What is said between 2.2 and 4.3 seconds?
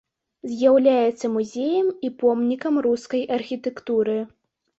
помнікам рускай архітэктуры.